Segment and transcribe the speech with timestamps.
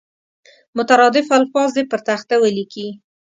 [0.77, 2.87] مترادف الفاظ دې پر تخته ولیکي.